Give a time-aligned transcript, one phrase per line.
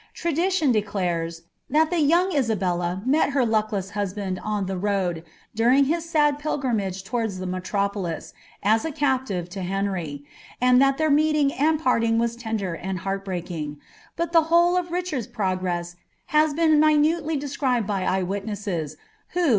[0.15, 5.21] Tradition declares, thai ihe young Isabella met her Inekless husbund on the Tmd,
[5.53, 8.33] during his sad pilgrimage towards the metropolis,
[8.63, 10.23] as a captive lo llrnry.
[10.59, 13.77] and that their meeting and parting were tender and heart* breaking;
[14.17, 15.97] bul ihe whole of Richard's progress
[16.33, 18.97] has been uiinniely rieactibetl by eye witnesses,
[19.33, 19.49] who.